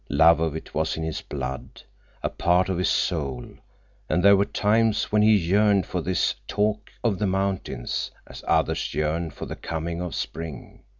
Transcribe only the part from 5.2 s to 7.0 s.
he yearned for this "talk